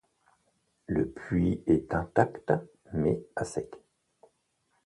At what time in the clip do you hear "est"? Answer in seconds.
1.67-1.93